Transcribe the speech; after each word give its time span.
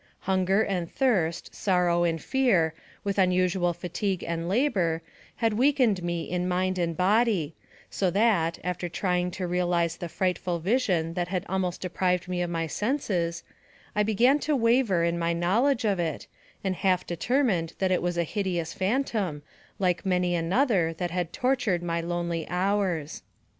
Hunger 0.21 0.63
and 0.65 0.91
thirst, 0.91 1.53
sorrow 1.53 2.03
and 2.05 2.19
fear, 2.19 2.73
with 3.03 3.19
unusual 3.19 3.71
fatigue 3.71 4.23
and 4.23 4.49
labor, 4.49 5.03
had 5.35 5.53
weakened 5.53 6.01
me 6.01 6.23
in 6.27 6.47
mind 6.47 6.79
and 6.79 6.97
body, 6.97 7.53
so 7.91 8.09
that, 8.09 8.57
after 8.63 8.89
trying 8.89 9.29
to 9.29 9.45
realize 9.45 9.97
the 9.97 10.09
frightful 10.09 10.57
vision 10.57 11.13
that 11.13 11.27
had 11.27 11.45
almost 11.47 11.81
deprived 11.81 12.27
me 12.27 12.41
of 12.41 12.49
my 12.49 12.65
senses, 12.65 13.43
I 13.95 14.01
began 14.01 14.39
to 14.39 14.55
waver 14.55 15.03
in 15.03 15.19
my 15.19 15.33
knowledge 15.33 15.85
of 15.85 15.99
it, 15.99 16.25
and 16.63 16.77
half 16.77 17.05
determined 17.05 17.73
that 17.77 17.91
it 17.91 18.01
was 18.01 18.17
a 18.17 18.23
hideous 18.23 18.73
phantom, 18.73 19.43
like 19.77 20.03
many 20.03 20.33
another 20.33 20.93
that 20.93 21.11
had 21.11 21.31
tortured 21.31 21.83
my 21.83 22.01
lonely 22.01 22.49
hours. 22.49 23.21